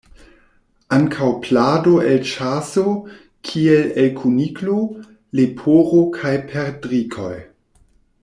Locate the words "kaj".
6.17-6.33